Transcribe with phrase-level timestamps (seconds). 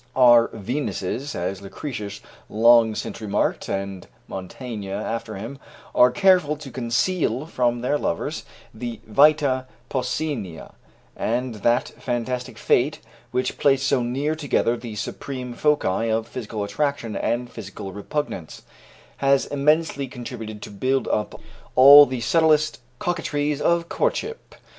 [0.15, 5.59] Our Venuses, as Lucretius long since remarked and Montaigne after him,
[5.93, 8.43] are careful to conceal from their lovers
[8.73, 10.73] the vita postscenia,
[11.15, 12.97] and that fantastic fate
[13.29, 18.63] which placed so near together the supreme foci of physical attraction and physical repugnance,
[19.17, 21.39] has immensely contributed to build up
[21.75, 24.55] all the subtlest coquetries of courtship.